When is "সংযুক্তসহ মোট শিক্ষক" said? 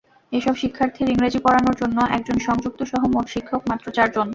2.47-3.61